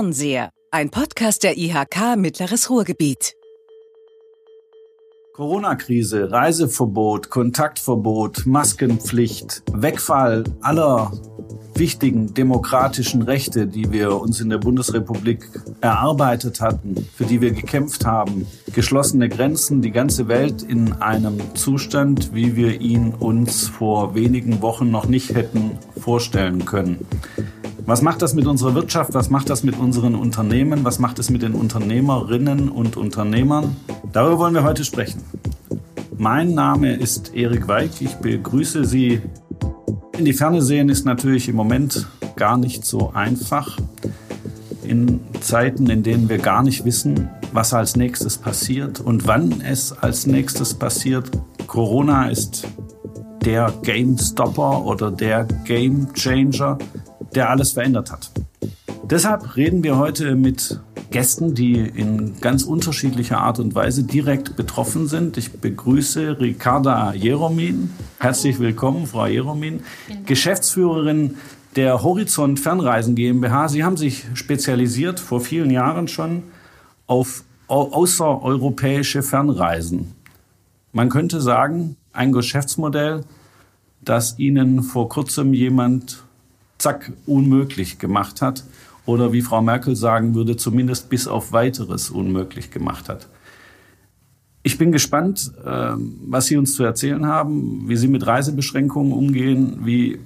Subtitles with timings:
[0.00, 3.34] Fernseher, ein Podcast der IHK Mittleres Ruhrgebiet.
[5.34, 11.12] Corona-Krise, Reiseverbot, Kontaktverbot, Maskenpflicht, Wegfall aller
[11.74, 15.46] wichtigen demokratischen Rechte, die wir uns in der Bundesrepublik
[15.82, 22.34] erarbeitet hatten, für die wir gekämpft haben, geschlossene Grenzen, die ganze Welt in einem Zustand,
[22.34, 27.06] wie wir ihn uns vor wenigen Wochen noch nicht hätten vorstellen können.
[27.86, 29.14] Was macht das mit unserer Wirtschaft?
[29.14, 30.84] Was macht das mit unseren Unternehmen?
[30.84, 33.76] Was macht es mit den Unternehmerinnen und Unternehmern?
[34.12, 35.22] Darüber wollen wir heute sprechen.
[36.16, 37.90] Mein Name ist Erik Weig.
[38.00, 39.22] Ich begrüße Sie.
[40.16, 43.78] In die Ferne sehen ist natürlich im Moment gar nicht so einfach.
[44.84, 49.92] In Zeiten, in denen wir gar nicht wissen, was als nächstes passiert und wann es
[49.92, 51.30] als nächstes passiert.
[51.66, 52.66] Corona ist
[53.44, 56.78] der Game Stopper oder der Game Changer
[57.34, 58.30] der alles verändert hat.
[59.04, 65.08] Deshalb reden wir heute mit Gästen, die in ganz unterschiedlicher Art und Weise direkt betroffen
[65.08, 65.36] sind.
[65.36, 67.90] Ich begrüße Ricarda Jeromin.
[68.18, 69.80] Herzlich willkommen, Frau Jeromin,
[70.26, 71.36] Geschäftsführerin
[71.74, 73.68] der Horizont Fernreisen GmbH.
[73.68, 76.44] Sie haben sich spezialisiert vor vielen Jahren schon
[77.06, 80.12] auf außereuropäische Fernreisen.
[80.92, 83.24] Man könnte sagen, ein Geschäftsmodell,
[84.00, 86.24] das Ihnen vor kurzem jemand
[86.80, 88.64] zack, unmöglich gemacht hat.
[89.06, 93.28] Oder wie Frau Merkel sagen würde, zumindest bis auf weiteres unmöglich gemacht hat.
[94.62, 99.80] Ich bin gespannt, ähm, was Sie uns zu erzählen haben, wie Sie mit Reisebeschränkungen umgehen,
[99.84, 100.18] wie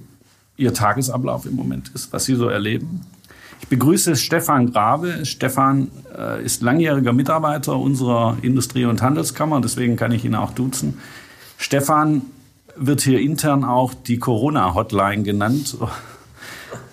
[0.56, 3.02] Ihr Tagesablauf im Moment ist, was Sie so erleben.
[3.60, 5.24] Ich begrüße Stefan Grave.
[5.24, 10.98] Stefan äh, ist langjähriger Mitarbeiter unserer Industrie- und Handelskammer, deswegen kann ich ihn auch duzen.
[11.56, 12.22] Stefan
[12.76, 15.76] wird hier intern auch die Corona-Hotline genannt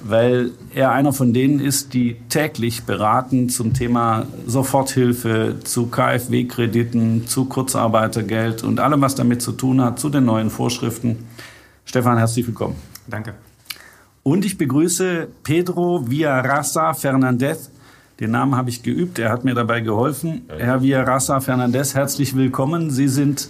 [0.03, 7.45] weil er einer von denen ist, die täglich beraten zum Thema Soforthilfe, zu KfW-Krediten, zu
[7.45, 11.27] Kurzarbeitergeld und allem, was damit zu tun hat, zu den neuen Vorschriften.
[11.85, 12.75] Stefan, herzlich willkommen.
[13.07, 13.33] Danke.
[14.23, 17.71] Und ich begrüße Pedro Villarasa Fernandez.
[18.19, 20.43] Den Namen habe ich geübt, er hat mir dabei geholfen.
[20.47, 22.91] Herr Villarasa Fernandez, herzlich willkommen.
[22.91, 23.49] Sie sind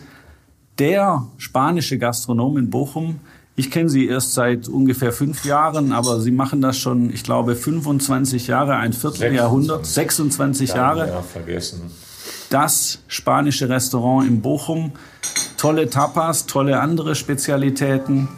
[0.79, 3.19] der spanische Gastronom in Bochum,
[3.55, 7.55] ich kenne Sie erst seit ungefähr fünf Jahren, aber Sie machen das schon, ich glaube,
[7.55, 11.07] 25 Jahre, ein Vierteljahrhundert, 26 Jahre.
[11.07, 11.91] Ja, vergessen.
[12.49, 14.93] Das spanische Restaurant in Bochum.
[15.57, 18.29] Tolle Tapas, tolle andere Spezialitäten.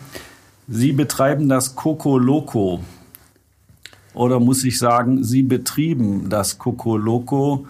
[0.68, 2.80] Sie betreiben das Coco Loco.
[4.14, 7.68] Oder muss ich sagen, Sie betrieben das Coco Loco,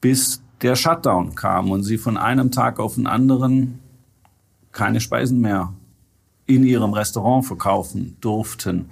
[0.00, 3.78] bis der Shutdown kam und Sie von einem Tag auf den anderen
[4.72, 5.72] keine Speisen mehr
[6.48, 8.86] in ihrem Restaurant verkaufen durften.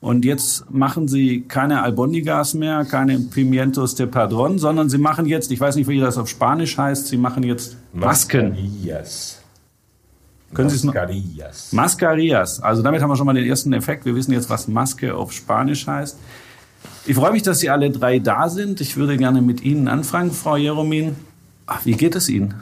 [0.00, 5.50] Und jetzt machen sie keine Albondigas mehr, keine Pimientos de Padron, sondern sie machen jetzt,
[5.52, 8.50] ich weiß nicht, wie das auf Spanisch heißt, sie machen jetzt Masken.
[8.50, 9.40] Mascarillas.
[10.52, 10.94] Können Sie es noch?
[10.94, 11.72] Mascarillas.
[11.72, 12.60] Mascarillas.
[12.60, 14.04] Also damit haben wir schon mal den ersten Effekt.
[14.04, 16.18] Wir wissen jetzt, was Maske auf Spanisch heißt.
[17.06, 18.80] Ich freue mich, dass Sie alle drei da sind.
[18.80, 21.16] Ich würde gerne mit Ihnen anfangen, Frau Jeromin.
[21.66, 22.54] Ach, wie geht es Ihnen?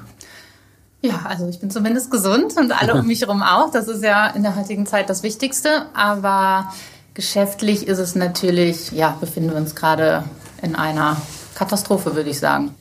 [1.02, 3.70] Ja, also ich bin zumindest gesund und alle um mich herum auch.
[3.70, 5.86] Das ist ja in der heutigen Zeit das Wichtigste.
[5.94, 6.72] Aber
[7.14, 10.24] geschäftlich ist es natürlich, ja, befinden wir uns gerade
[10.62, 11.16] in einer
[11.56, 12.74] Katastrophe, würde ich sagen.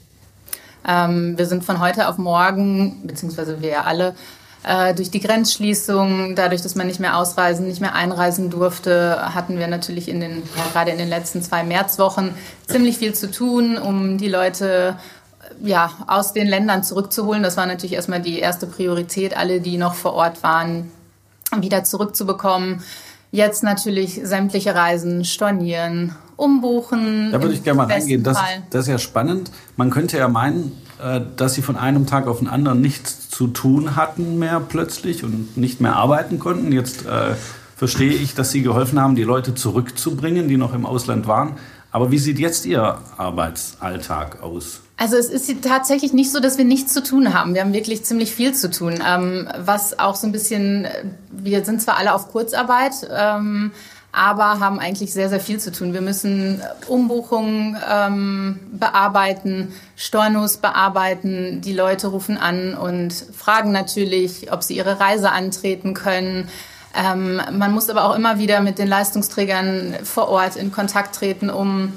[0.88, 4.16] Ähm, wir sind von heute auf morgen, beziehungsweise wir ja alle,
[4.64, 9.58] äh, durch die Grenzschließung, dadurch, dass man nicht mehr ausreisen, nicht mehr einreisen durfte, hatten
[9.58, 12.36] wir natürlich in den, ja, gerade in den letzten zwei Märzwochen
[12.68, 14.96] ziemlich viel zu tun, um die Leute
[15.64, 17.44] ja, aus den Ländern zurückzuholen.
[17.44, 20.92] Das war natürlich erstmal die erste Priorität, alle, die noch vor Ort waren,
[21.58, 22.84] wieder zurückzubekommen.
[23.32, 27.32] Jetzt natürlich sämtliche Reisen stornieren, umbuchen.
[27.32, 28.24] Da würde ich gerne mal reingehen.
[28.24, 28.38] Das,
[28.70, 29.52] das, ist ja spannend.
[29.78, 33.48] Man könnte ja meinen, äh, dass sie von einem Tag auf den anderen nichts zu
[33.48, 36.74] tun hatten mehr plötzlich und nicht mehr arbeiten konnten.
[36.74, 37.36] Jetzt äh,
[37.78, 41.58] verstehe ich, dass sie geholfen haben, die Leute zurückzubringen, die noch im Ausland waren.
[41.92, 44.82] Aber wie sieht jetzt Ihr Arbeitsalltag aus?
[45.02, 47.56] Also es ist tatsächlich nicht so, dass wir nichts zu tun haben.
[47.56, 49.02] Wir haben wirklich ziemlich viel zu tun.
[49.04, 50.88] Ähm, was auch so ein bisschen,
[51.32, 53.72] wir sind zwar alle auf Kurzarbeit, ähm,
[54.12, 55.96] aber haben eigentlich sehr, sehr viel zu tun.
[55.96, 61.62] Wir müssen Umbuchungen ähm, bearbeiten, Stornos bearbeiten.
[61.62, 66.48] Die Leute rufen an und fragen natürlich, ob sie ihre Reise antreten können.
[66.94, 71.50] Ähm, man muss aber auch immer wieder mit den Leistungsträgern vor Ort in Kontakt treten,
[71.50, 71.92] um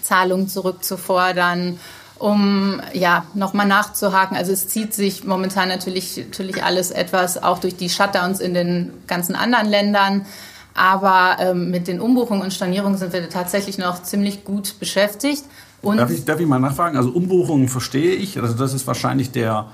[0.00, 1.80] Zahlungen zurückzufordern
[2.18, 4.36] um ja nochmal nachzuhaken.
[4.36, 8.92] Also es zieht sich momentan natürlich, natürlich alles etwas, auch durch die Shutdowns in den
[9.06, 10.26] ganzen anderen Ländern.
[10.74, 15.44] Aber ähm, mit den Umbuchungen und Stornierungen sind wir tatsächlich noch ziemlich gut beschäftigt.
[15.82, 16.96] Und darf, ich, darf ich mal nachfragen?
[16.96, 18.40] Also Umbuchungen verstehe ich.
[18.40, 19.66] Also das ist wahrscheinlich der,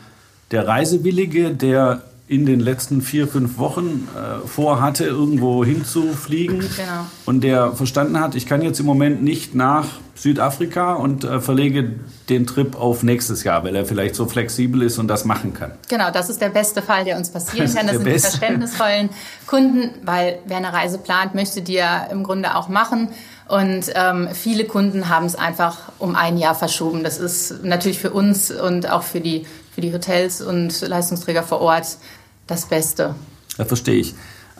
[0.50, 2.02] der Reisewillige, der
[2.32, 6.61] in den letzten vier, fünf Wochen äh, vorhatte, irgendwo hinzufliegen.
[6.61, 7.06] Genau.
[7.26, 11.93] Und der verstanden hat, ich kann jetzt im Moment nicht nach Südafrika und äh, verlege
[12.31, 15.73] den Trip auf nächstes Jahr, weil er vielleicht so flexibel ist und das machen kann.
[15.90, 17.87] Genau, das ist der beste Fall, der uns passieren kann.
[17.87, 18.31] Das sind beste.
[18.31, 19.11] die verständnisvollen
[19.46, 23.08] Kunden, weil wer eine Reise plant, möchte die ja im Grunde auch machen.
[23.46, 27.05] Und ähm, viele Kunden haben es einfach um ein Jahr verschoben.
[27.05, 29.44] Das ist natürlich für uns und auch für die,
[29.75, 31.99] für die Hotels und Leistungsträger vor Ort
[32.46, 33.14] das Beste.
[33.56, 34.14] Das verstehe ich.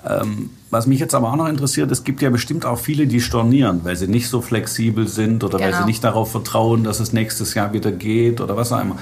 [0.05, 3.21] Ähm, was mich jetzt aber auch noch interessiert, es gibt ja bestimmt auch viele, die
[3.21, 5.65] stornieren, weil sie nicht so flexibel sind oder genau.
[5.65, 5.87] weil sie genau.
[5.87, 8.97] nicht darauf vertrauen, dass es nächstes Jahr wieder geht oder was auch immer.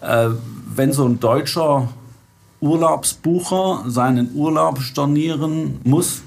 [0.00, 0.30] Äh,
[0.74, 1.88] wenn so ein deutscher
[2.60, 6.22] Urlaubsbucher seinen Urlaub stornieren muss,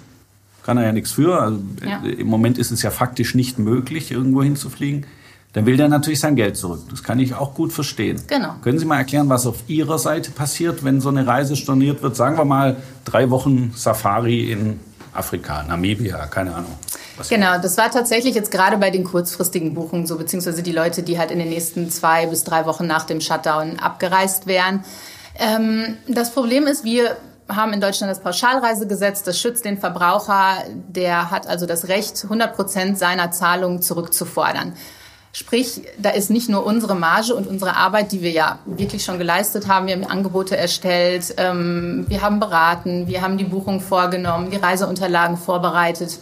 [0.63, 1.41] kann er ja nichts für.
[1.41, 2.01] Also ja.
[2.03, 5.05] Im Moment ist es ja faktisch nicht möglich, irgendwo hinzufliegen
[5.53, 6.81] dann will der natürlich sein Geld zurück.
[6.89, 8.21] Das kann ich auch gut verstehen.
[8.27, 8.55] Genau.
[8.61, 12.15] Können Sie mal erklären, was auf Ihrer Seite passiert, wenn so eine Reise storniert wird?
[12.15, 14.79] Sagen wir mal drei Wochen Safari in
[15.13, 16.77] Afrika, Namibia, keine Ahnung.
[17.27, 21.17] Genau, das war tatsächlich jetzt gerade bei den kurzfristigen Buchungen so, beziehungsweise die Leute, die
[21.17, 24.85] halt in den nächsten zwei bis drei Wochen nach dem Shutdown abgereist wären.
[25.37, 27.17] Ähm, das Problem ist, wir
[27.49, 32.55] haben in Deutschland das Pauschalreisegesetz, das schützt den Verbraucher, der hat also das Recht, 100
[32.55, 34.73] Prozent seiner Zahlungen zurückzufordern.
[35.31, 39.19] Sprich, da ist nicht nur unsere Marge und unsere Arbeit, die wir ja wirklich schon
[39.19, 39.85] geleistet haben.
[39.85, 45.37] Wir haben Angebote erstellt, ähm, wir haben beraten, wir haben die Buchung vorgenommen, die Reiseunterlagen
[45.37, 46.17] vorbereitet.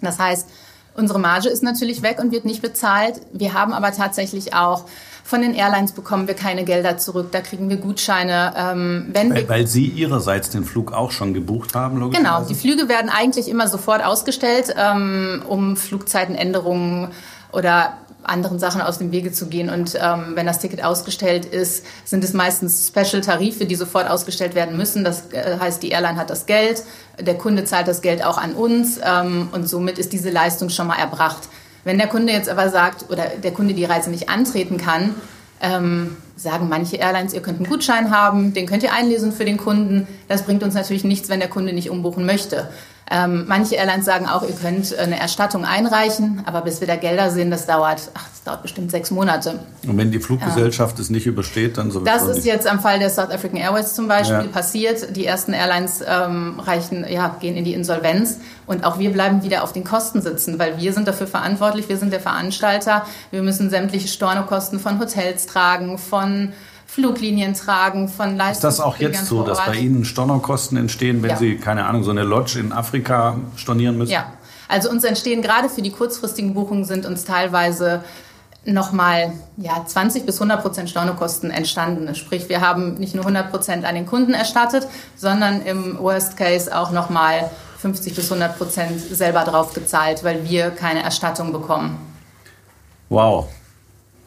[0.00, 0.48] Das heißt,
[0.96, 3.20] unsere Marge ist natürlich weg und wird nicht bezahlt.
[3.32, 4.84] Wir haben aber tatsächlich auch
[5.22, 7.28] von den Airlines bekommen wir keine Gelder zurück.
[7.30, 8.52] Da kriegen wir Gutscheine.
[8.56, 12.34] Ähm, wenn weil, weil Sie Ihrerseits den Flug auch schon gebucht haben, logischerweise?
[12.34, 17.12] Genau, die Flüge werden eigentlich immer sofort ausgestellt, ähm, um Flugzeitenänderungen
[17.52, 19.70] oder anderen Sachen aus dem Wege zu gehen.
[19.70, 24.76] Und ähm, wenn das Ticket ausgestellt ist, sind es meistens Special-Tarife, die sofort ausgestellt werden
[24.76, 25.04] müssen.
[25.04, 26.82] Das äh, heißt, die Airline hat das Geld,
[27.18, 30.86] der Kunde zahlt das Geld auch an uns ähm, und somit ist diese Leistung schon
[30.86, 31.48] mal erbracht.
[31.84, 35.14] Wenn der Kunde jetzt aber sagt oder der Kunde die Reise nicht antreten kann,
[35.62, 39.58] ähm, sagen manche Airlines, ihr könnt einen Gutschein haben, den könnt ihr einlesen für den
[39.58, 40.06] Kunden.
[40.28, 42.68] Das bringt uns natürlich nichts, wenn der Kunde nicht umbuchen möchte.
[43.12, 47.30] Ähm, manche Airlines sagen auch, ihr könnt eine Erstattung einreichen, aber bis wir da Gelder
[47.30, 49.58] sehen, das dauert, ach, das dauert bestimmt sechs Monate.
[49.84, 51.02] Und wenn die Fluggesellschaft ja.
[51.02, 52.00] es nicht übersteht, dann so.
[52.00, 52.44] Das ist nicht.
[52.44, 54.52] jetzt am Fall der South African Airways zum Beispiel ja.
[54.52, 55.16] passiert.
[55.16, 59.64] Die ersten Airlines ähm, reichen, ja, gehen in die Insolvenz und auch wir bleiben wieder
[59.64, 63.04] auf den Kosten sitzen, weil wir sind dafür verantwortlich, wir sind der Veranstalter.
[63.32, 66.52] Wir müssen sämtliche Stornokosten von Hotels tragen, von
[66.92, 68.52] Fluglinien tragen, von Leistungen.
[68.52, 71.36] Ist das auch jetzt so, dass bei Ihnen Stornokosten entstehen, wenn ja.
[71.36, 74.10] Sie, keine Ahnung, so eine Lodge in Afrika stornieren müssen?
[74.10, 74.32] Ja,
[74.66, 78.02] also uns entstehen gerade für die kurzfristigen Buchungen sind uns teilweise
[78.64, 82.12] nochmal ja, 20 bis 100 Prozent Stornokosten entstanden.
[82.16, 86.76] Sprich, wir haben nicht nur 100 Prozent an den Kunden erstattet, sondern im Worst Case
[86.76, 91.96] auch nochmal 50 bis 100 Prozent selber drauf gezahlt, weil wir keine Erstattung bekommen.
[93.08, 93.48] Wow.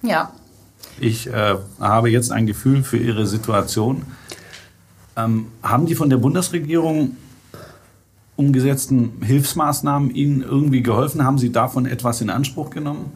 [0.02, 0.32] Ja.
[1.00, 4.04] Ich äh, habe jetzt ein Gefühl für Ihre Situation.
[5.16, 7.18] Ähm, haben die von der Bundesregierung
[8.36, 11.24] umgesetzten Hilfsmaßnahmen Ihnen irgendwie geholfen?
[11.24, 13.12] Haben Sie davon etwas in Anspruch genommen?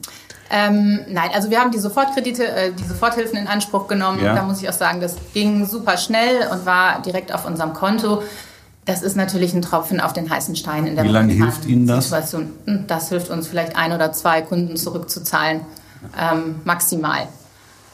[0.50, 4.24] Ähm, nein, also wir haben die Sofortkredite, äh, die Soforthilfen in Anspruch genommen.
[4.24, 4.34] Ja.
[4.34, 8.24] Da muss ich auch sagen, das ging super schnell und war direkt auf unserem Konto.
[8.86, 11.86] Das ist natürlich ein Tropfen auf den heißen Stein in der Wie lange hilft Ihnen
[11.86, 12.06] das?
[12.06, 12.52] Situation.
[12.66, 15.62] Hm, das hilft uns vielleicht ein oder zwei Kunden zurückzuzahlen,
[16.18, 17.28] ähm, maximal.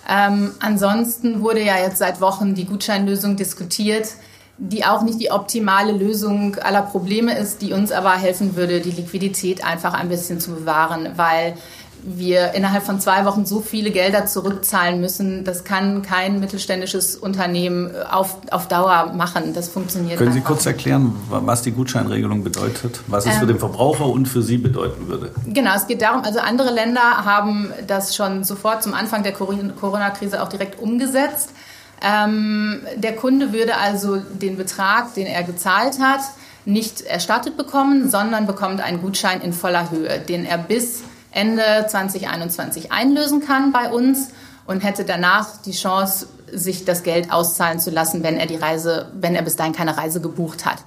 [0.10, 4.10] Ähm, ansonsten wurde ja jetzt seit Wochen die Gutscheinlösung diskutiert,
[4.58, 8.92] die auch nicht die optimale Lösung aller Probleme ist, die uns aber helfen würde, die
[8.92, 11.56] Liquidität einfach ein bisschen zu bewahren, weil
[12.04, 17.92] wir innerhalb von zwei Wochen so viele Gelder zurückzahlen müssen, das kann kein mittelständisches Unternehmen
[18.10, 19.54] auf, auf Dauer machen.
[19.54, 23.60] Das funktioniert Können Sie kurz erklären, was die Gutscheinregelung bedeutet, was es ähm, für den
[23.60, 25.32] Verbraucher und für Sie bedeuten würde?
[25.48, 30.44] Genau, es geht darum, also andere Länder haben das schon sofort zum Anfang der Corona-Krise
[30.44, 31.52] auch direkt umgesetzt.
[32.02, 36.20] Ähm, der Kunde würde also den Betrag, den er gezahlt hat,
[36.66, 42.92] nicht erstattet bekommen, sondern bekommt einen Gutschein in voller Höhe, den er bis Ende 2021
[42.92, 44.30] einlösen kann bei uns
[44.66, 49.08] und hätte danach die Chance, sich das Geld auszahlen zu lassen, wenn er die Reise,
[49.14, 50.78] wenn er bis dahin keine Reise gebucht hat.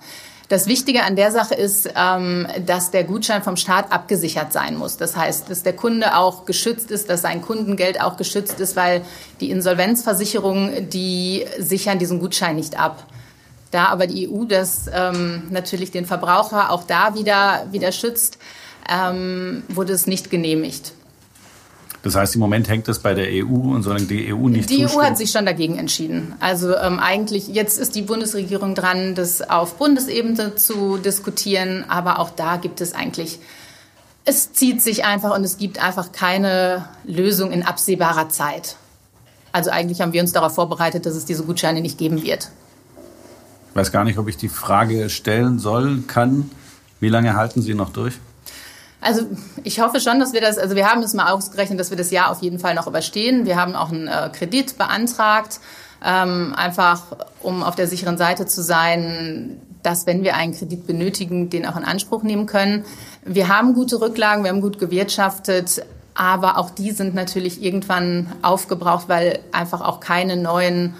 [0.49, 4.97] Das Wichtige an der Sache ist, ähm, dass der Gutschein vom Staat abgesichert sein muss.
[4.97, 9.03] Das heißt, dass der Kunde auch geschützt ist, dass sein Kundengeld auch geschützt ist, weil
[9.41, 13.05] die Insolvenzversicherungen, die sichern diesen Gutschein nicht ab.
[13.73, 18.39] Da aber die EU das ähm, natürlich den Verbraucher auch da wieder, wieder schützt,
[18.89, 20.93] ähm, wurde es nicht genehmigt.
[22.03, 24.83] Das heißt, im Moment hängt das bei der EU und solange die EU nicht Die
[24.83, 25.03] zustimmt.
[25.03, 26.37] EU hat sich schon dagegen entschieden.
[26.39, 32.31] Also ähm, eigentlich, jetzt ist die Bundesregierung dran, das auf Bundesebene zu diskutieren, aber auch
[32.31, 33.41] da gibt es eigentlich,
[34.25, 38.77] es zieht sich einfach und es gibt einfach keine Lösung in absehbarer Zeit.
[39.51, 42.51] Also eigentlich haben wir uns darauf vorbereitet, dass es diese Gutscheine nicht geben wird.
[43.71, 46.51] Ich weiß gar nicht, ob ich die Frage stellen soll, kann.
[47.01, 48.15] Wie lange halten Sie noch durch?
[49.01, 49.23] Also
[49.63, 52.11] ich hoffe schon, dass wir das, also wir haben es mal ausgerechnet, dass wir das
[52.11, 53.47] Jahr auf jeden Fall noch überstehen.
[53.47, 55.61] Wir haben auch einen äh, Kredit beantragt,
[56.05, 57.03] ähm, einfach
[57.43, 61.77] um auf der sicheren Seite zu sein, dass wenn wir einen Kredit benötigen, den auch
[61.77, 62.85] in Anspruch nehmen können.
[63.25, 65.85] Wir haben gute Rücklagen, wir haben gut gewirtschaftet,
[66.15, 70.95] aber auch die sind natürlich irgendwann aufgebraucht, weil einfach auch keine neuen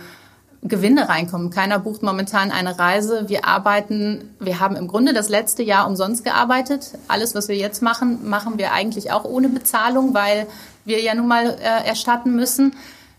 [0.69, 1.51] Gewinne reinkommen.
[1.51, 3.29] Keiner bucht momentan eine Reise.
[3.29, 6.93] Wir arbeiten, wir haben im Grunde das letzte Jahr umsonst gearbeitet.
[7.09, 10.47] Alles, was wir jetzt machen, machen wir eigentlich auch ohne Bezahlung, weil
[10.85, 12.75] wir ja nun mal äh, erstatten müssen.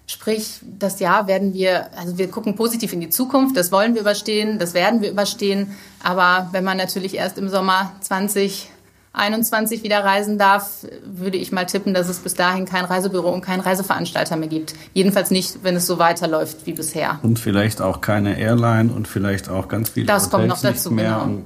[0.09, 4.01] Sprich, das Jahr werden wir, also wir gucken positiv in die Zukunft, das wollen wir
[4.01, 5.75] überstehen, das werden wir überstehen.
[6.01, 8.69] Aber wenn man natürlich erst im Sommer 20
[9.17, 13.41] 21 wieder reisen darf, würde ich mal tippen, dass es bis dahin kein Reisebüro und
[13.41, 14.75] keinen Reiseveranstalter mehr gibt.
[14.93, 17.19] Jedenfalls nicht, wenn es so weiterläuft wie bisher.
[17.23, 20.91] Und vielleicht auch keine Airline und vielleicht auch ganz viele das Hotels kommt noch dazu,
[20.91, 21.21] mehr.
[21.25, 21.41] Genau.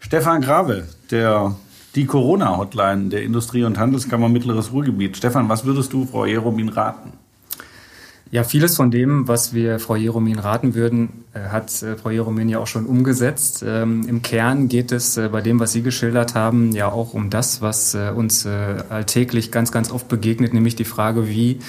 [0.00, 1.54] Stefan Grave, der
[1.94, 5.16] die Corona-Hotline der Industrie- und Handelskammer Mittleres Ruhrgebiet.
[5.16, 7.12] Stefan, was würdest du Frau Jeromin raten?
[8.30, 12.58] Ja, vieles von dem, was wir Frau Jeromin raten würden, hat äh, Frau Jeromin ja
[12.58, 13.64] auch schon umgesetzt.
[13.66, 17.30] Ähm, Im Kern geht es äh, bei dem, was Sie geschildert haben, ja auch um
[17.30, 18.50] das, was äh, uns äh,
[18.88, 21.60] alltäglich ganz, ganz oft begegnet, nämlich die Frage, wie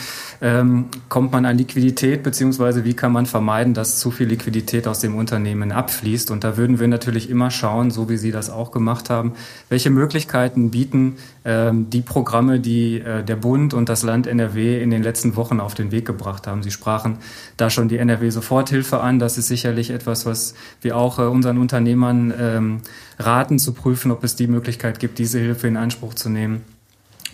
[0.41, 4.99] ähm, kommt man an Liquidität, beziehungsweise wie kann man vermeiden, dass zu viel Liquidität aus
[4.99, 6.31] dem Unternehmen abfließt.
[6.31, 9.33] Und da würden wir natürlich immer schauen, so wie Sie das auch gemacht haben,
[9.69, 14.89] welche Möglichkeiten bieten ähm, die Programme, die äh, der Bund und das Land NRW in
[14.89, 16.63] den letzten Wochen auf den Weg gebracht haben.
[16.63, 17.19] Sie sprachen
[17.57, 19.19] da schon die NRW-Soforthilfe an.
[19.19, 22.81] Das ist sicherlich etwas, was wir auch äh, unseren Unternehmern ähm,
[23.19, 26.63] raten, zu prüfen, ob es die Möglichkeit gibt, diese Hilfe in Anspruch zu nehmen.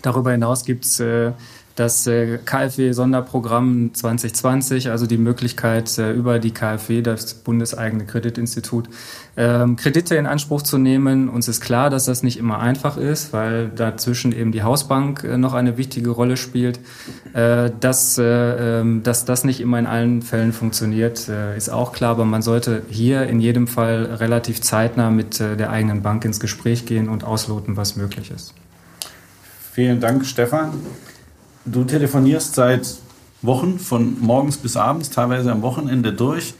[0.01, 1.31] Darüber hinaus gibt es äh,
[1.77, 8.89] das äh, KfW-Sonderprogramm 2020, also die Möglichkeit, äh, über die KfW, das bundeseigene Kreditinstitut,
[9.37, 11.29] ähm, Kredite in Anspruch zu nehmen.
[11.29, 15.37] Uns ist klar, dass das nicht immer einfach ist, weil dazwischen eben die Hausbank äh,
[15.37, 16.79] noch eine wichtige Rolle spielt.
[17.33, 22.25] Dass, äh, ähm, dass das nicht immer in allen Fällen funktioniert, ist auch klar, aber
[22.25, 27.09] man sollte hier in jedem Fall relativ zeitnah mit der eigenen Bank ins Gespräch gehen
[27.09, 28.53] und ausloten, was möglich ist.
[29.73, 30.73] Vielen Dank, Stefan.
[31.69, 32.95] Du telefonierst seit
[33.41, 36.53] Wochen von morgens bis abends, teilweise am Wochenende durch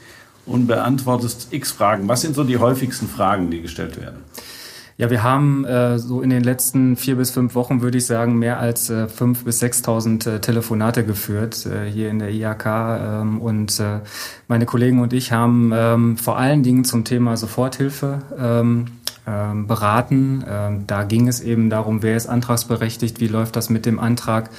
[0.44, 2.08] und beantwortest x Fragen.
[2.08, 4.18] Was sind so die häufigsten Fragen, die gestellt werden?
[4.98, 8.38] Ja, wir haben äh, so in den letzten vier bis fünf Wochen, würde ich sagen,
[8.38, 12.66] mehr als äh, fünf bis 6.000 äh, Telefonate geführt äh, hier in der IHK.
[12.66, 14.00] Ähm, und äh,
[14.46, 18.86] meine Kollegen und ich haben ähm, vor allen Dingen zum Thema Soforthilfe ähm,
[19.28, 20.44] ähm, beraten.
[20.48, 24.50] Ähm, da ging es eben darum, wer ist antragsberechtigt, wie läuft das mit dem Antrag,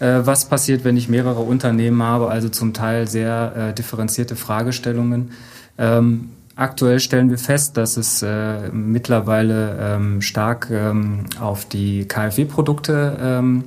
[0.00, 5.30] was passiert, wenn ich mehrere Unternehmen habe, also zum Teil sehr äh, differenzierte Fragestellungen.
[5.78, 13.18] Ähm, Aktuell stellen wir fest, dass es äh, mittlerweile ähm, stark ähm, auf die KfW-Produkte
[13.20, 13.64] ähm,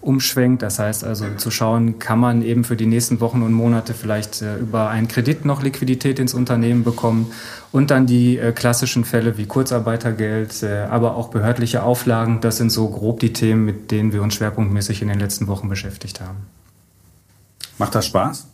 [0.00, 0.62] umschwenkt.
[0.62, 4.42] Das heißt also zu schauen, kann man eben für die nächsten Wochen und Monate vielleicht
[4.42, 7.32] äh, über einen Kredit noch Liquidität ins Unternehmen bekommen
[7.72, 12.40] und dann die äh, klassischen Fälle wie Kurzarbeitergeld, äh, aber auch behördliche Auflagen.
[12.40, 15.68] Das sind so grob die Themen, mit denen wir uns schwerpunktmäßig in den letzten Wochen
[15.68, 16.38] beschäftigt haben.
[17.78, 18.46] Macht das Spaß?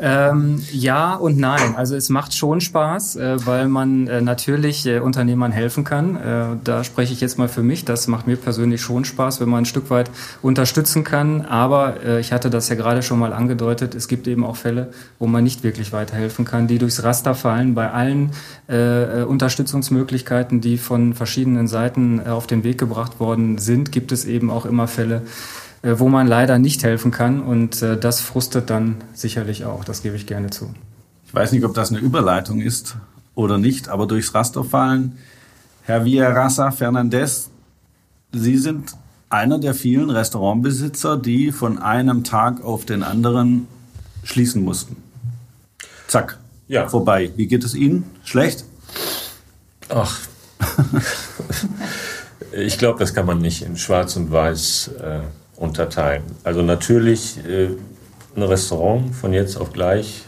[0.00, 1.74] Ähm, ja und nein.
[1.76, 6.16] Also es macht schon Spaß, äh, weil man äh, natürlich äh, Unternehmern helfen kann.
[6.16, 7.84] Äh, da spreche ich jetzt mal für mich.
[7.84, 10.10] Das macht mir persönlich schon Spaß, wenn man ein Stück weit
[10.42, 11.42] unterstützen kann.
[11.42, 13.94] Aber äh, ich hatte das ja gerade schon mal angedeutet.
[13.94, 17.74] Es gibt eben auch Fälle, wo man nicht wirklich weiterhelfen kann, die durchs Raster fallen.
[17.74, 18.30] Bei allen
[18.68, 24.50] äh, Unterstützungsmöglichkeiten, die von verschiedenen Seiten auf den Weg gebracht worden sind, gibt es eben
[24.50, 25.22] auch immer Fälle,
[25.82, 27.42] wo man leider nicht helfen kann.
[27.42, 30.74] Und äh, das frustet dann sicherlich auch, das gebe ich gerne zu.
[31.26, 32.96] Ich weiß nicht, ob das eine Überleitung ist
[33.34, 35.18] oder nicht, aber durchs Raster fallen.
[35.82, 37.50] Herr Villarasa Fernandez,
[38.32, 38.92] Sie sind
[39.28, 43.66] einer der vielen Restaurantbesitzer, die von einem Tag auf den anderen
[44.24, 44.96] schließen mussten.
[46.06, 46.88] Zack, Ja.
[46.88, 47.30] vorbei.
[47.36, 48.04] Wie geht es Ihnen?
[48.24, 48.64] Schlecht?
[49.88, 50.18] Ach.
[52.52, 55.20] ich glaube, das kann man nicht in Schwarz und Weiß äh,
[55.56, 56.22] unterteilen.
[56.44, 57.70] Also natürlich äh,
[58.36, 60.22] ein Restaurant von jetzt auf gleich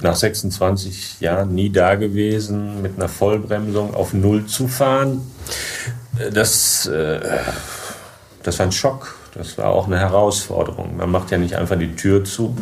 [0.00, 5.22] nach 26 Jahren nie da gewesen, mit einer Vollbremsung auf Null zu fahren.
[6.32, 7.20] Das, äh,
[8.42, 9.16] das war ein Schock.
[9.34, 10.96] Das war auch eine Herausforderung.
[10.96, 12.56] Man macht ja nicht einfach die Tür zu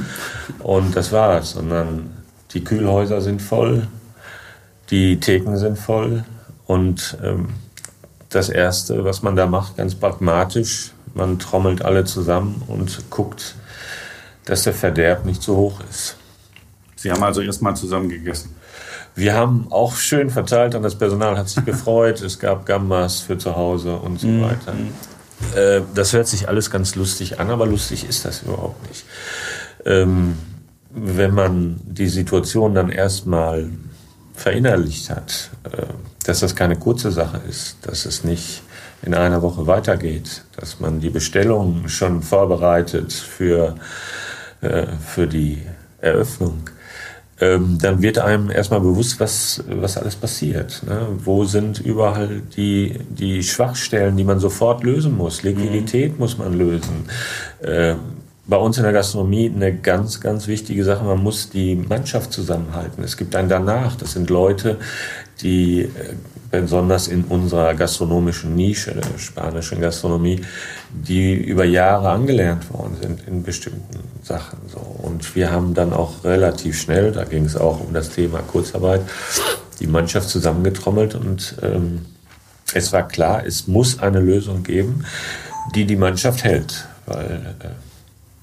[0.61, 2.11] und das war's, sondern
[2.55, 3.89] die Kühlhäuser sind voll,
[4.91, 6.25] die Theken sind voll
[6.67, 7.49] und ähm,
[8.31, 13.55] das Erste, was man da macht, ganz pragmatisch, man trommelt alle zusammen und guckt,
[14.45, 16.17] dass der Verderb nicht zu hoch ist.
[16.97, 18.55] Sie haben also erstmal zusammen gegessen.
[19.15, 22.21] Wir haben auch schön verteilt und das Personal hat sich gefreut.
[22.23, 24.43] Es gab Gambas für zu Hause und so mhm.
[24.43, 24.75] weiter.
[25.55, 29.05] Äh, das hört sich alles ganz lustig an, aber lustig ist das überhaupt nicht.
[29.85, 30.39] Ähm,
[30.91, 33.69] wenn man die Situation dann erstmal
[34.35, 35.87] verinnerlicht hat, äh,
[36.25, 38.63] dass das keine kurze Sache ist, dass es nicht
[39.03, 43.75] in einer Woche weitergeht, dass man die Bestellung schon vorbereitet für,
[44.61, 45.63] äh, für die
[46.01, 46.71] Eröffnung,
[47.41, 50.83] ähm, dann wird einem erstmal bewusst, was, was alles passiert.
[50.87, 51.09] Ne?
[51.25, 55.43] Wo sind überall die, die Schwachstellen, die man sofort lösen muss?
[55.43, 56.19] Liquidität mhm.
[56.19, 57.09] muss man lösen.
[57.65, 57.99] Ähm,
[58.47, 61.05] bei uns in der Gastronomie eine ganz, ganz wichtige Sache.
[61.05, 63.03] Man muss die Mannschaft zusammenhalten.
[63.03, 63.97] Es gibt einen danach.
[63.97, 64.79] Das sind Leute,
[65.41, 65.89] die äh,
[66.53, 70.43] besonders in unserer gastronomischen Nische, der spanischen Gastronomie,
[70.91, 74.59] die über Jahre angelernt worden sind in bestimmten Sachen.
[74.69, 74.79] So.
[74.79, 79.01] Und wir haben dann auch relativ schnell, da ging es auch um das Thema Kurzarbeit,
[79.81, 82.07] die Mannschaft zusammengetrommelt und ähm,
[82.75, 85.05] es war klar, es muss eine Lösung geben,
[85.75, 86.87] die die Mannschaft hält.
[87.07, 87.69] Weil äh,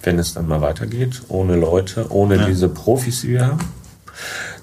[0.01, 2.45] wenn es dann mal weitergeht, ohne Leute, ohne ja.
[2.45, 3.59] diese Profis, die wir haben,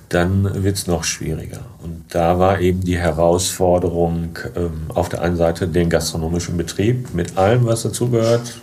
[0.08, 1.60] dann wird es noch schwieriger.
[1.82, 7.36] Und da war eben die Herausforderung ähm, auf der einen Seite den gastronomischen Betrieb mit
[7.36, 8.60] allem, was dazugehört.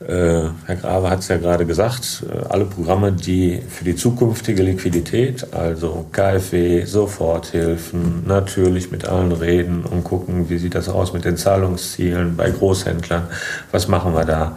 [0.00, 4.62] Äh, Herr Grave hat es ja gerade gesagt, äh, alle Programme, die für die zukünftige
[4.62, 11.24] Liquidität, also KfW, Soforthilfen, natürlich mit allen reden und gucken, wie sieht das aus mit
[11.24, 13.24] den Zahlungszielen bei Großhändlern,
[13.72, 14.56] was machen wir da,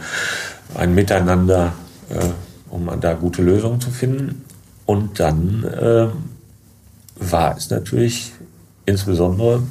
[0.75, 1.73] ein Miteinander,
[2.09, 2.25] äh,
[2.69, 4.43] um da gute Lösungen zu finden.
[4.89, 6.07] Und dann äh,
[7.31, 8.31] war es natürlich
[8.87, 9.61] insbesondere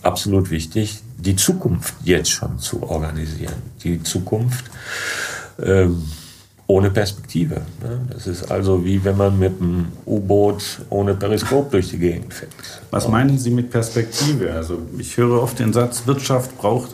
[0.00, 3.56] absolut wichtig, die Zukunft jetzt schon zu organisieren.
[3.82, 4.66] Die Zukunft
[5.60, 6.04] ähm,
[6.68, 7.62] ohne Perspektive.
[7.82, 8.00] Ne?
[8.12, 12.52] Das ist also wie wenn man mit einem U-Boot ohne Periskop durch die Gegend fährt.
[12.92, 14.52] Was meinen Sie mit Perspektive?
[14.52, 16.90] Also ich höre oft den Satz, Wirtschaft braucht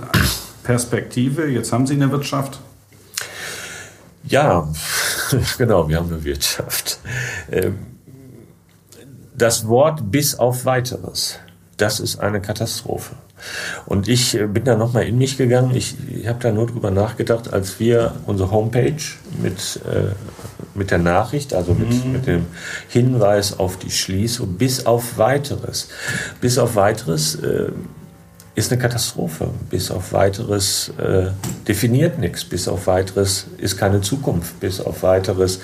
[0.63, 1.47] Perspektive.
[1.47, 2.59] Jetzt haben Sie eine Wirtschaft.
[4.25, 4.69] Ja,
[5.59, 6.99] genau, wir haben eine Wirtschaft.
[7.51, 7.79] Ähm,
[9.37, 11.39] das Wort bis auf weiteres,
[11.77, 13.15] das ist eine Katastrophe.
[13.87, 15.75] Und ich äh, bin da nochmal in mich gegangen.
[15.75, 19.03] Ich, ich habe da nur drüber nachgedacht, als wir unsere Homepage
[19.43, 20.13] mit, äh,
[20.75, 22.13] mit der Nachricht, also mit, mhm.
[22.13, 22.47] mit dem
[22.89, 25.89] Hinweis auf die Schließung, bis auf weiteres.
[26.41, 27.71] Bis auf weiteres äh,
[28.55, 29.49] ist eine Katastrophe.
[29.71, 31.29] Bis auf weiteres äh,
[31.67, 32.45] definiert nichts.
[32.45, 34.59] Bis auf weiteres ist keine Zukunft.
[34.61, 35.61] Bis auf weiteres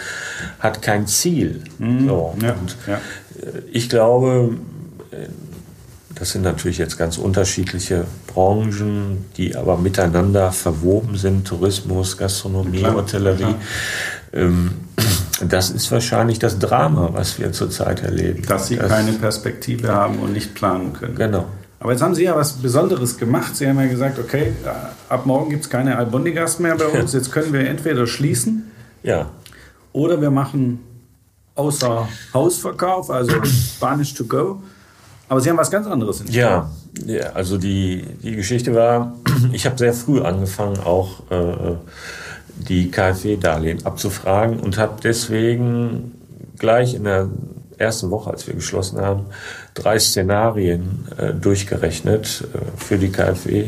[0.58, 1.62] hat kein Ziel.
[1.78, 2.08] Mhm.
[2.08, 2.34] So.
[2.42, 2.94] Ja, Und ja.
[2.94, 4.56] Äh, ich glaube,
[5.10, 5.28] äh,
[6.14, 11.46] das sind natürlich jetzt ganz unterschiedliche Branchen, die aber miteinander verwoben sind.
[11.46, 13.36] Tourismus, Gastronomie, klar, Hotellerie.
[13.36, 13.54] Klar.
[14.32, 14.70] Ähm,
[15.46, 18.42] das ist wahrscheinlich das Drama, was wir zurzeit erleben.
[18.46, 21.16] Dass sie das, keine Perspektive haben und nicht planen können.
[21.16, 21.46] Genau.
[21.78, 23.54] Aber jetzt haben Sie ja was Besonderes gemacht.
[23.56, 24.52] Sie haben ja gesagt, okay,
[25.08, 27.12] ab morgen gibt es keine Albondigas mehr bei uns.
[27.14, 28.70] Jetzt können wir entweder schließen
[29.02, 29.30] ja.
[29.92, 30.80] oder wir machen
[31.54, 34.62] außer Hausverkauf, also Spanish to go.
[35.28, 36.70] Aber Sie haben was ganz anderes in ja.
[37.04, 39.14] ja, also die, die Geschichte war,
[39.52, 41.74] ich habe sehr früh angefangen, auch äh,
[42.56, 46.12] die KfW-Darlehen abzufragen und habe deswegen
[46.58, 47.28] gleich in der
[47.78, 49.26] ersten Woche, als wir geschlossen haben,
[49.74, 53.66] drei Szenarien äh, durchgerechnet äh, für die KfW, äh,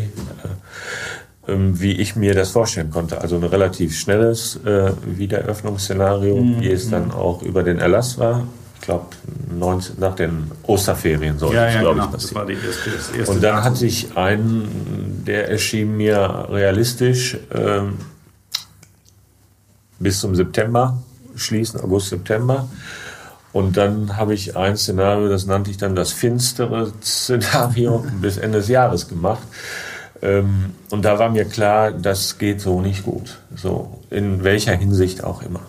[1.48, 3.20] ähm, wie ich mir das vorstellen konnte.
[3.20, 6.60] Also ein relativ schnelles äh, Wiedereröffnungsszenario, mhm.
[6.60, 8.46] wie es dann auch über den Erlass war.
[8.74, 9.06] Ich glaube,
[9.98, 12.06] nach den Osterferien sollte ja, es, ja, glaube genau.
[12.06, 12.34] ich, passieren.
[12.34, 17.98] Das war die erste, erste Und dann hatte ich einen, der erschien mir realistisch ähm,
[19.98, 21.02] bis zum September,
[21.34, 22.68] schließen August, September.
[23.58, 28.58] Und dann habe ich ein Szenario, das nannte ich dann das finstere Szenario, bis Ende
[28.58, 29.42] des Jahres gemacht.
[30.22, 33.40] Ähm, und da war mir klar, das geht so nicht gut.
[33.56, 35.62] So, in welcher Hinsicht auch immer.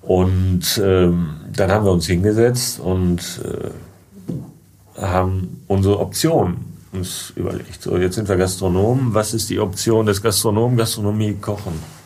[0.00, 7.82] Und ähm, dann haben wir uns hingesetzt und äh, haben unsere Optionen uns überlegt.
[7.82, 9.12] So, jetzt sind wir Gastronomen.
[9.12, 10.78] Was ist die Option des Gastronomen?
[10.78, 11.97] Gastronomie kochen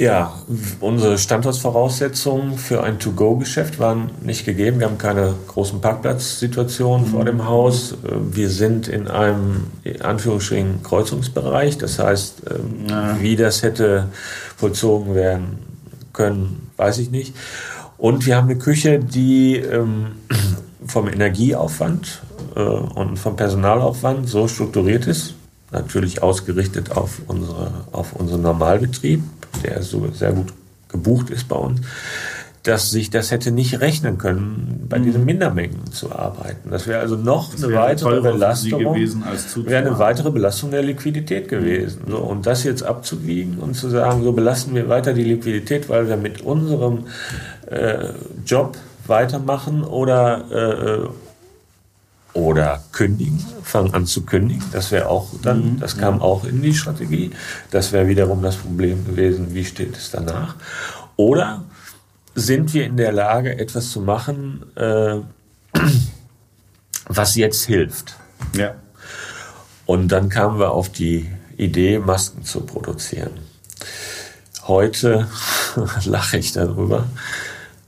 [0.00, 0.32] Ja,
[0.80, 4.78] unsere Standortsvoraussetzungen für ein To-Go-Geschäft waren nicht gegeben.
[4.78, 7.94] Wir haben keine großen Parkplatzsituationen vor dem Haus.
[8.02, 11.76] Wir sind in einem, in Anführungsstrichen, Kreuzungsbereich.
[11.76, 13.20] Das heißt, ähm, ja.
[13.20, 14.06] wie das hätte
[14.56, 15.58] vollzogen werden
[16.14, 17.34] können, weiß ich nicht.
[17.98, 20.12] Und wir haben eine Küche, die ähm,
[20.86, 22.22] vom Energieaufwand
[22.56, 25.34] äh, und vom Personalaufwand so strukturiert ist,
[25.72, 29.22] natürlich ausgerichtet auf, unsere, auf unseren Normalbetrieb,
[29.64, 30.52] der so sehr gut
[30.88, 31.80] gebucht ist bei uns,
[32.62, 35.04] dass sich das hätte nicht rechnen können, bei mhm.
[35.04, 36.70] diesen Mindermengen zu arbeiten.
[36.70, 42.02] Das wäre also noch das eine weitere Belastung, wäre eine weitere Belastung der Liquidität gewesen.
[42.08, 46.08] So, und das jetzt abzuwiegen und zu sagen, so belasten wir weiter die Liquidität, weil
[46.08, 47.04] wir mit unserem
[47.66, 48.08] äh,
[48.44, 51.29] Job weitermachen oder äh,
[52.32, 54.64] oder kündigen, fangen an zu kündigen.
[54.72, 55.80] Das wäre auch dann, mhm.
[55.80, 57.30] das kam auch in die Strategie.
[57.70, 60.54] Das wäre wiederum das Problem gewesen, wie steht es danach?
[61.16, 61.64] Oder
[62.34, 65.16] sind wir in der Lage, etwas zu machen, äh,
[67.06, 68.16] was jetzt hilft?
[68.56, 68.74] Ja.
[69.86, 73.32] Und dann kamen wir auf die Idee, Masken zu produzieren.
[74.68, 75.26] Heute
[76.04, 77.06] lache ich darüber,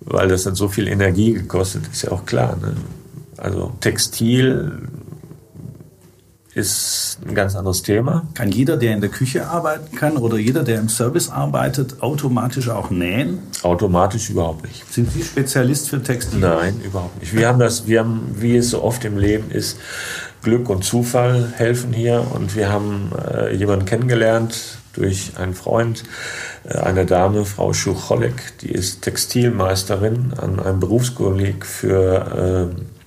[0.01, 2.57] weil das hat so viel Energie gekostet, ist ja auch klar.
[2.57, 2.75] Ne?
[3.43, 4.89] Also Textil
[6.55, 8.29] ist ein ganz anderes Thema.
[8.35, 12.69] Kann jeder, der in der Küche arbeiten kann oder jeder, der im Service arbeitet, automatisch
[12.69, 13.41] auch nähen?
[13.63, 14.87] Automatisch überhaupt nicht.
[14.93, 16.39] Sind Sie Spezialist für Textil?
[16.39, 17.35] Nein, überhaupt nicht.
[17.35, 19.77] Wir haben das, wir haben, wie es so oft im Leben ist,
[20.43, 26.05] Glück und Zufall helfen hier und wir haben äh, jemanden kennengelernt durch einen Freund,
[26.63, 33.02] äh, eine Dame, Frau Schucholek, die ist Textilmeisterin an einem Berufskolleg für äh,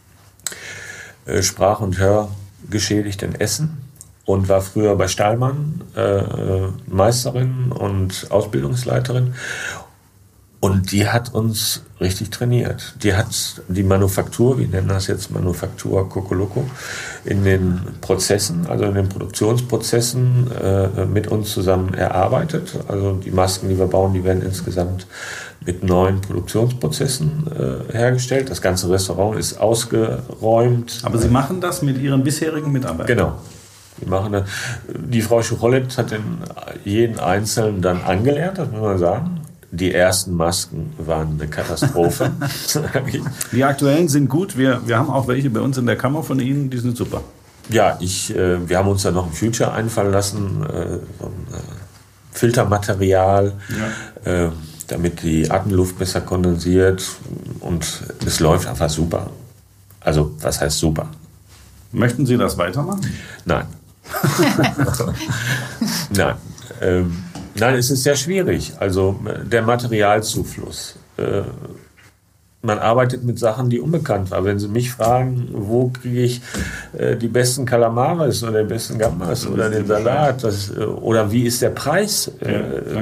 [1.26, 3.78] äh, Sprach- und Hörgeschädigt in Essen
[4.26, 9.36] und war früher bei Stahlmann äh, äh, Meisterin und Ausbildungsleiterin.
[10.60, 12.96] Und die hat uns richtig trainiert.
[13.04, 16.66] Die hat die Manufaktur, wir nennen das jetzt Manufaktur Kokoloko,
[17.24, 22.80] in den Prozessen, also in den Produktionsprozessen äh, mit uns zusammen erarbeitet.
[22.88, 25.06] Also die Masken, die wir bauen, die werden insgesamt
[25.66, 28.50] mit neuen Produktionsprozessen äh, hergestellt.
[28.50, 31.02] Das ganze Restaurant ist ausgeräumt.
[31.04, 33.18] Aber Sie machen das mit Ihren bisherigen Mitarbeitern?
[33.18, 33.34] Genau.
[34.00, 34.50] Die, machen das.
[34.88, 36.40] die Frau Schuchollet hat den
[36.84, 39.42] jeden Einzelnen dann angelernt, das muss man sagen.
[39.72, 42.32] Die ersten Masken waren eine Katastrophe.
[43.52, 44.58] die aktuellen sind gut.
[44.58, 47.22] Wir, wir haben auch welche bei uns in der Kammer von Ihnen, die sind super.
[47.70, 51.48] Ja, ich, äh, wir haben uns da noch ein Future einfallen lassen, äh, so ein
[51.52, 51.58] äh,
[52.32, 53.54] Filtermaterial.
[54.26, 54.52] Ja.
[54.86, 57.04] Äh, damit die Atemluft besser kondensiert
[57.60, 59.30] und es läuft einfach super.
[60.00, 61.08] Also, was heißt super?
[61.92, 63.02] Möchten Sie das weitermachen?
[63.46, 63.66] Nein.
[66.10, 66.36] nein.
[66.82, 67.24] Ähm,
[67.56, 68.74] nein, es ist sehr schwierig.
[68.80, 70.96] Also der Materialzufluss.
[71.18, 71.42] Äh,
[72.66, 74.46] man arbeitet mit Sachen, die unbekannt waren.
[74.46, 76.42] Wenn Sie mich fragen, wo kriege ich
[76.98, 81.44] äh, die besten Kalamares oder den besten Gambas oder den Salat das, äh, oder wie
[81.44, 82.62] ist der Preis, äh,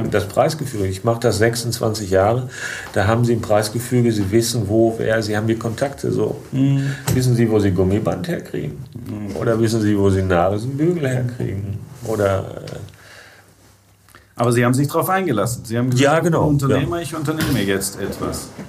[0.10, 0.86] das Preisgefüge.
[0.88, 2.50] Ich mache das 26 Jahre.
[2.94, 6.12] Da haben Sie ein Preisgefüge, Sie wissen, wo wer, Sie haben die Kontakte.
[6.12, 6.92] So mhm.
[7.14, 9.36] wissen Sie, wo Sie Gummiband herkriegen mhm.
[9.38, 12.94] oder wissen Sie, wo Sie Nasenbügel herkriegen oder äh,
[14.36, 15.64] aber Sie haben sich darauf eingelassen.
[15.66, 16.48] Sie haben gesagt, ja, genau.
[16.48, 17.04] Unternehmer, ja.
[17.04, 18.50] ich unternehme jetzt etwas.
[18.58, 18.64] Ja,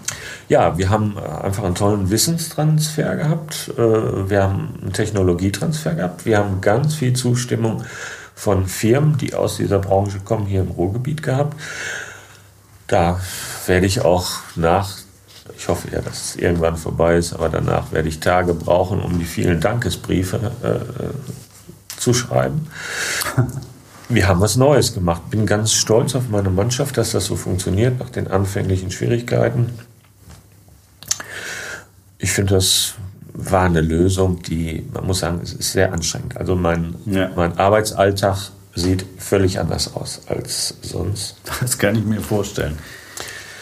[0.77, 3.71] wir haben äh, einfach einen tollen Wissenstransfer gehabt.
[3.77, 6.27] Äh, wir haben einen Technologietransfer gehabt.
[6.27, 7.85] Wir haben ganz viel Zustimmung
[8.35, 11.59] von Firmen, die aus dieser Branche kommen, hier im Ruhrgebiet gehabt.
[12.87, 13.21] Da
[13.67, 14.99] werde ich auch nach,
[15.57, 19.19] ich hoffe ja, dass es irgendwann vorbei ist, aber danach werde ich Tage brauchen, um
[19.19, 22.69] die vielen Dankesbriefe äh, zu schreiben.
[24.11, 25.31] Wir haben was Neues gemacht.
[25.31, 29.71] Bin ganz stolz auf meine Mannschaft, dass das so funktioniert nach den anfänglichen Schwierigkeiten
[32.19, 32.95] ich finde, das
[33.35, 36.37] war eine Lösung, die, man muss sagen, es ist sehr anstrengend.
[36.37, 37.31] Also mein, ja.
[37.35, 41.37] mein Arbeitsalltag sieht völlig anders aus als sonst.
[41.61, 42.79] Das kann ich mir vorstellen.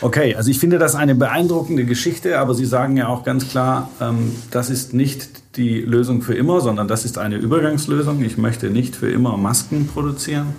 [0.02, 3.88] Okay, also ich finde das eine beeindruckende Geschichte, aber Sie sagen ja auch ganz klar,
[4.00, 8.22] ähm, das ist nicht die Lösung für immer, sondern das ist eine Übergangslösung.
[8.22, 10.54] Ich möchte nicht für immer Masken produzieren.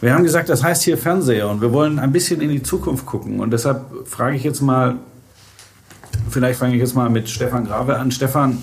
[0.00, 3.04] Wir haben gesagt, das heißt hier Fernseher und wir wollen ein bisschen in die Zukunft
[3.04, 3.40] gucken.
[3.40, 4.96] Und deshalb frage ich jetzt mal,
[6.30, 8.10] vielleicht fange ich jetzt mal mit Stefan Grave an.
[8.10, 8.58] Stefan,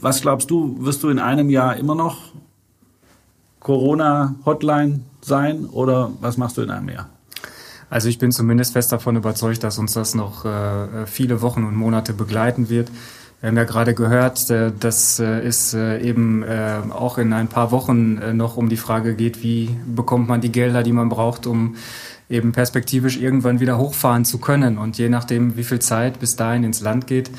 [0.00, 2.32] was glaubst du, wirst du in einem Jahr immer noch
[3.60, 7.08] Corona-Hotline sein oder was machst du in einem Jahr?
[7.90, 11.74] Also ich bin zumindest fest davon überzeugt, dass uns das noch äh, viele Wochen und
[11.74, 12.90] Monate begleiten wird.
[13.40, 16.44] Wir haben ja gerade gehört, äh, dass äh, es eben
[16.90, 20.82] auch in ein paar Wochen noch um die Frage geht, wie bekommt man die Gelder,
[20.82, 21.76] die man braucht, um
[22.34, 24.76] eben perspektivisch irgendwann wieder hochfahren zu können.
[24.76, 27.30] Und je nachdem, wie viel Zeit bis dahin ins Land geht,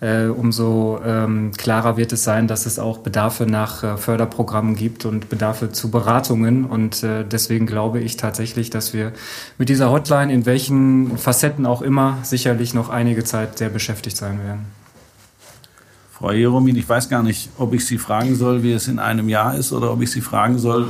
[0.00, 5.04] äh, umso ähm, klarer wird es sein, dass es auch Bedarfe nach äh, Förderprogrammen gibt
[5.04, 6.64] und Bedarfe zu Beratungen.
[6.64, 9.12] Und äh, deswegen glaube ich tatsächlich, dass wir
[9.58, 14.40] mit dieser Hotline in welchen Facetten auch immer sicherlich noch einige Zeit sehr beschäftigt sein
[14.44, 14.66] werden.
[16.12, 19.28] Frau Jeromin, ich weiß gar nicht, ob ich Sie fragen soll, wie es in einem
[19.28, 20.88] Jahr ist oder ob ich Sie fragen soll,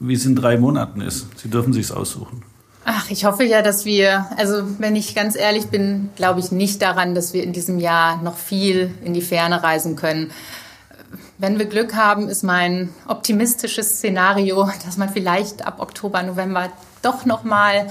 [0.00, 1.26] wie es in drei Monaten ist.
[1.38, 2.42] Sie dürfen sich aussuchen.
[2.88, 6.80] Ach, ich hoffe ja, dass wir, also wenn ich ganz ehrlich bin, glaube ich nicht
[6.82, 10.30] daran, dass wir in diesem Jahr noch viel in die Ferne reisen können.
[11.36, 16.68] Wenn wir Glück haben, ist mein optimistisches Szenario, dass man vielleicht ab Oktober, November
[17.02, 17.90] doch noch mal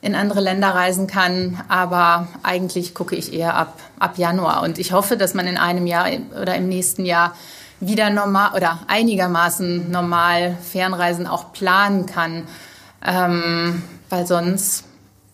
[0.00, 1.60] in andere Länder reisen kann.
[1.68, 4.62] Aber eigentlich gucke ich eher ab, ab Januar.
[4.62, 6.06] Und ich hoffe, dass man in einem Jahr
[6.40, 7.34] oder im nächsten Jahr
[7.78, 12.44] wieder normal oder einigermaßen normal Fernreisen auch planen kann.
[13.04, 14.84] Ähm, weil sonst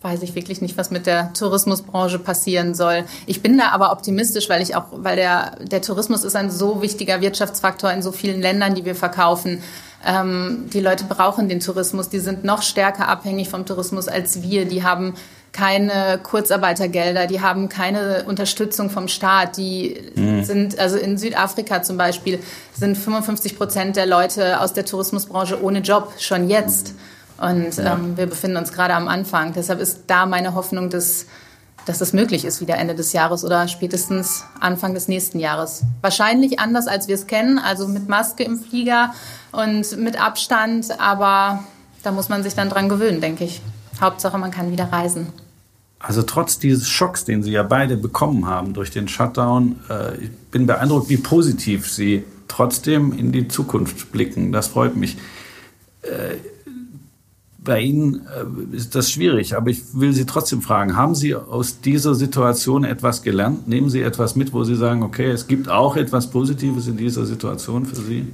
[0.01, 3.03] weiß ich wirklich nicht, was mit der Tourismusbranche passieren soll.
[3.25, 6.81] Ich bin da aber optimistisch, weil ich auch, weil der, der Tourismus ist ein so
[6.81, 9.63] wichtiger Wirtschaftsfaktor in so vielen Ländern, die wir verkaufen.
[10.05, 14.65] Ähm, die Leute brauchen den Tourismus, die sind noch stärker abhängig vom Tourismus als wir.
[14.65, 15.15] Die haben
[15.51, 19.57] keine Kurzarbeitergelder, die haben keine Unterstützung vom Staat.
[19.57, 20.43] Die mhm.
[20.43, 22.39] sind, also in Südafrika zum Beispiel,
[22.73, 26.93] sind 55 Prozent der Leute aus der Tourismusbranche ohne Job, schon jetzt.
[26.93, 27.16] Mhm.
[27.39, 27.93] Und ja.
[27.93, 29.53] ähm, wir befinden uns gerade am Anfang.
[29.53, 31.27] Deshalb ist da meine Hoffnung, dass,
[31.85, 35.83] dass das möglich ist, wieder Ende des Jahres oder spätestens Anfang des nächsten Jahres.
[36.01, 39.13] Wahrscheinlich anders, als wir es kennen, also mit Maske im Flieger
[39.51, 41.63] und mit Abstand, aber
[42.03, 43.61] da muss man sich dann dran gewöhnen, denke ich.
[43.99, 45.27] Hauptsache, man kann wieder reisen.
[45.99, 50.31] Also trotz dieses Schocks, den Sie ja beide bekommen haben durch den Shutdown, äh, ich
[50.51, 54.51] bin beeindruckt, wie positiv Sie trotzdem in die Zukunft blicken.
[54.51, 55.17] Das freut mich.
[56.03, 56.35] Äh,
[57.67, 61.81] bei Ihnen äh, ist das schwierig, aber ich will Sie trotzdem fragen, haben Sie aus
[61.81, 63.67] dieser Situation etwas gelernt?
[63.67, 67.25] Nehmen Sie etwas mit, wo Sie sagen, okay, es gibt auch etwas Positives in dieser
[67.25, 68.25] Situation für Sie?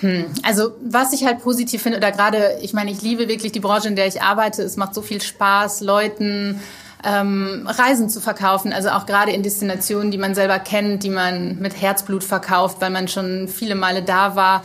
[0.00, 0.24] Hm.
[0.42, 3.88] Also was ich halt positiv finde, oder gerade, ich meine, ich liebe wirklich die Branche,
[3.88, 4.62] in der ich arbeite.
[4.62, 6.58] Es macht so viel Spaß, Leuten
[7.04, 8.72] ähm, Reisen zu verkaufen.
[8.72, 12.90] Also auch gerade in Destinationen, die man selber kennt, die man mit Herzblut verkauft, weil
[12.90, 14.64] man schon viele Male da war.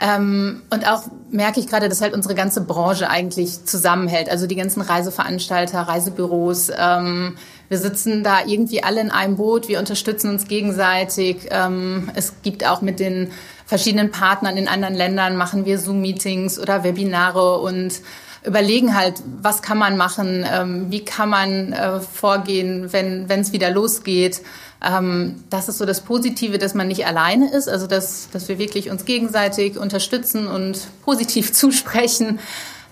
[0.00, 4.30] Ähm, und auch merke ich gerade, dass halt unsere ganze Branche eigentlich zusammenhält.
[4.30, 6.70] Also die ganzen Reiseveranstalter, Reisebüros.
[6.76, 7.36] Ähm,
[7.68, 9.68] wir sitzen da irgendwie alle in einem Boot.
[9.68, 11.48] Wir unterstützen uns gegenseitig.
[11.50, 13.30] Ähm, es gibt auch mit den
[13.66, 18.00] verschiedenen Partnern in anderen Ländern machen wir Zoom-Meetings oder Webinare und
[18.44, 23.70] überlegen halt, was kann man machen, ähm, wie kann man äh, vorgehen, wenn es wieder
[23.70, 24.42] losgeht.
[24.82, 28.58] Ähm, das ist so das Positive, dass man nicht alleine ist, also dass, dass wir
[28.58, 32.38] wirklich uns gegenseitig unterstützen und positiv zusprechen.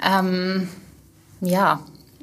[0.04, 0.68] Ähm,
[1.40, 1.80] ja,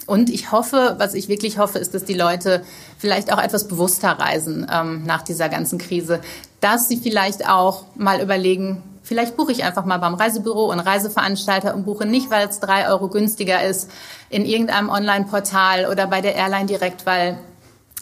[0.08, 2.64] und ich hoffe, was ich wirklich hoffe, ist, dass die Leute
[3.00, 6.22] vielleicht auch etwas bewusster reisen ähm, nach dieser ganzen Krise,
[6.62, 11.74] dass sie vielleicht auch mal überlegen, vielleicht buche ich einfach mal beim Reisebüro und Reiseveranstalter
[11.76, 13.90] und buche nicht, weil es drei Euro günstiger ist,
[14.30, 17.38] in irgendeinem Online-Portal oder bei der Airline direkt, weil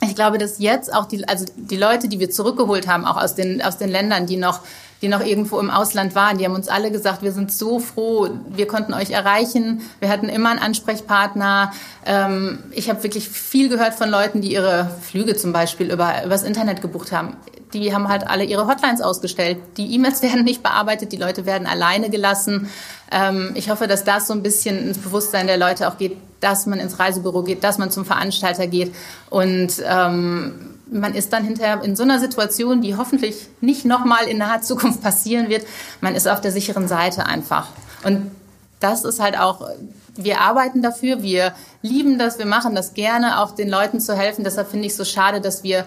[0.02, 3.36] ich glaube, dass jetzt auch die, also die Leute, die wir zurückgeholt haben, auch aus
[3.36, 4.62] den, aus den Ländern, die noch,
[5.04, 8.30] die noch irgendwo im Ausland waren, die haben uns alle gesagt, wir sind so froh,
[8.48, 11.74] wir konnten euch erreichen, wir hatten immer einen Ansprechpartner.
[12.06, 16.44] Ähm, ich habe wirklich viel gehört von Leuten, die ihre Flüge zum Beispiel über, übers
[16.44, 17.36] Internet gebucht haben.
[17.74, 19.58] Die haben halt alle ihre Hotlines ausgestellt.
[19.76, 22.70] Die E-Mails werden nicht bearbeitet, die Leute werden alleine gelassen.
[23.12, 26.66] Ähm, ich hoffe, dass das so ein bisschen ins Bewusstsein der Leute auch geht, dass
[26.66, 28.96] man ins Reisebüro geht, dass man zum Veranstalter geht
[29.30, 34.38] und ähm, man ist dann hinterher in so einer Situation, die hoffentlich nicht nochmal in
[34.38, 35.66] naher Zukunft passieren wird.
[36.02, 37.70] Man ist auf der sicheren Seite einfach.
[38.04, 38.32] Und
[38.80, 39.70] das ist halt auch,
[40.16, 44.44] wir arbeiten dafür, wir lieben das, wir machen das gerne, auch den Leuten zu helfen.
[44.44, 45.86] Deshalb finde ich es so schade, dass wir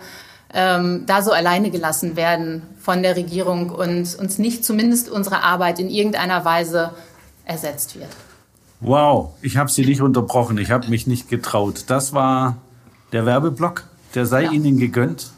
[0.55, 5.79] ähm, da so alleine gelassen werden von der Regierung und uns nicht zumindest unsere Arbeit
[5.79, 6.93] in irgendeiner Weise
[7.45, 8.09] ersetzt wird.
[8.81, 11.85] Wow, ich habe Sie nicht unterbrochen, ich habe mich nicht getraut.
[11.89, 12.59] Das war
[13.13, 13.85] der Werbeblock,
[14.17, 14.51] der sei ja.
[14.51, 15.31] Ihnen gegönnt.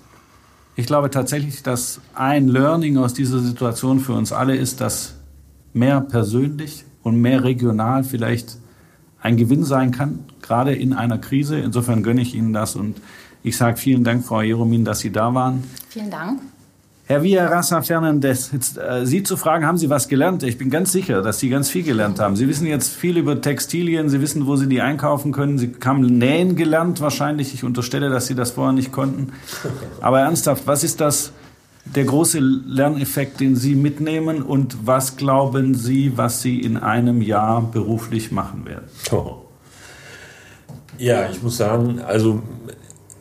[0.76, 5.16] Ich glaube tatsächlich, dass ein Learning aus dieser Situation für uns alle ist, dass
[5.72, 8.58] mehr persönlich und mehr regional vielleicht
[9.20, 11.58] ein Gewinn sein kann, gerade in einer Krise.
[11.58, 13.00] Insofern gönne ich Ihnen das und
[13.42, 15.64] ich sage vielen Dank, Frau Jeromin, dass Sie da waren.
[15.88, 16.40] Vielen Dank.
[17.08, 20.42] Herr Villarasa Fernandez, jetzt, äh, Sie zu fragen, haben Sie was gelernt?
[20.42, 22.36] Ich bin ganz sicher, dass Sie ganz viel gelernt haben.
[22.36, 25.56] Sie wissen jetzt viel über Textilien, Sie wissen, wo Sie die einkaufen können.
[25.56, 27.54] Sie haben Nähen gelernt wahrscheinlich.
[27.54, 29.32] Ich unterstelle, dass Sie das vorher nicht konnten.
[30.02, 31.32] Aber ernsthaft, was ist das
[31.86, 37.62] der große Lerneffekt, den Sie mitnehmen und was glauben Sie, was Sie in einem Jahr
[37.62, 38.84] beruflich machen werden?
[40.98, 42.42] Ja, ich muss sagen, also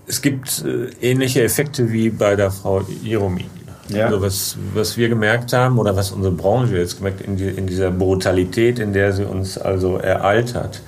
[0.07, 3.45] es gibt äh, ähnliche Effekte wie bei der Frau Jeromin.
[3.89, 4.05] Ja.
[4.05, 7.67] Also was, was wir gemerkt haben oder was unsere Branche jetzt gemerkt in, die, in
[7.67, 10.81] dieser Brutalität, in der sie uns also ereilt hat,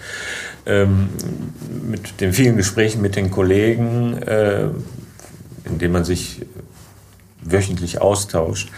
[0.66, 1.10] ähm,
[1.90, 4.66] mit den vielen Gesprächen mit den Kollegen, äh,
[5.66, 6.42] in denen man sich
[7.42, 8.70] wöchentlich austauscht,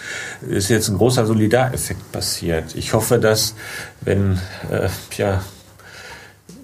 [0.48, 2.76] ist jetzt ein großer Solidareffekt passiert.
[2.76, 3.56] Ich hoffe, dass
[4.02, 5.42] wenn äh, ja,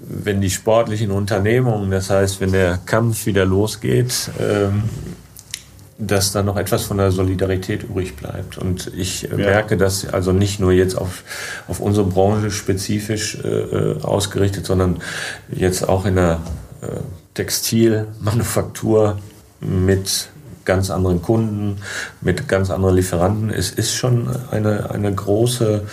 [0.10, 4.84] wenn die sportlichen Unternehmungen, das heißt, wenn der Kampf wieder losgeht, ähm,
[5.99, 8.57] dass da noch etwas von der Solidarität übrig bleibt.
[8.57, 9.36] Und ich ja.
[9.36, 11.23] merke das also nicht nur jetzt auf,
[11.67, 14.99] auf unsere Branche spezifisch äh, äh ausgerichtet, sondern
[15.49, 16.39] jetzt auch in der
[16.81, 16.88] äh,
[17.33, 19.17] Textilmanufaktur
[19.60, 20.29] mit
[20.67, 21.77] ganz anderen Kunden,
[22.21, 23.49] mit ganz anderen Lieferanten.
[23.49, 25.83] Es ist schon eine, eine große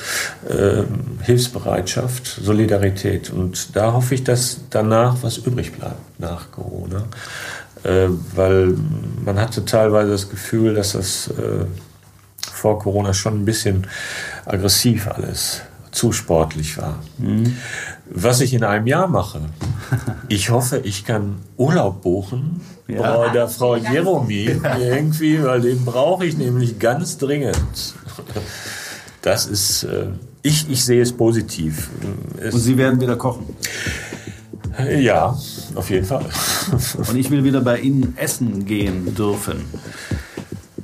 [0.49, 3.31] äh, Hilfsbereitschaft, Solidarität.
[3.31, 7.05] Und da hoffe ich, dass danach was übrig bleibt nach Corona.
[7.85, 8.75] Äh, weil
[9.25, 11.67] man hatte teilweise das Gefühl, dass das äh,
[12.53, 13.87] vor Corona schon ein bisschen
[14.47, 16.99] aggressiv alles zu sportlich war.
[17.19, 17.57] Mhm.
[18.11, 19.43] Was ich in einem Jahr mache,
[20.29, 23.17] ich hoffe, ich kann Urlaub buchen ja.
[23.17, 27.95] bei der Frau Jeromy irgendwie, weil den brauche ich nämlich ganz dringend.
[29.23, 30.09] Das ist, äh,
[30.43, 31.89] ich, ich sehe es positiv.
[32.39, 33.57] Es Und Sie werden wieder kochen?
[34.99, 35.37] Ja,
[35.75, 36.25] auf jeden Fall.
[37.09, 39.65] Und ich will wieder bei Ihnen essen gehen dürfen.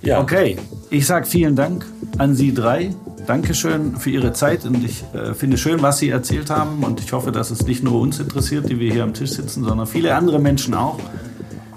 [0.02, 0.20] Ja.
[0.20, 0.56] Okay,
[0.90, 1.84] ich sage vielen Dank
[2.18, 2.94] an Sie drei.
[3.26, 7.12] Dankeschön für Ihre Zeit und ich äh, finde schön, was Sie erzählt haben und ich
[7.12, 10.14] hoffe, dass es nicht nur uns interessiert, die wir hier am Tisch sitzen, sondern viele
[10.14, 10.98] andere Menschen auch.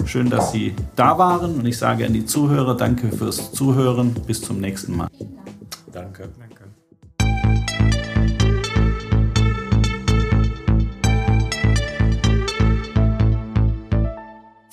[0.06, 4.15] Schön, dass Sie da waren und ich sage an die Zuhörer, danke fürs Zuhören.
[4.26, 5.10] Bis zum nächsten Mal.
[5.91, 6.30] Danke.
[6.39, 6.63] danke.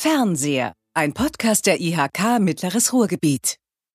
[0.03, 3.60] Fernseher, ein Podcast der IHK Mittleres Ruhrgebiet.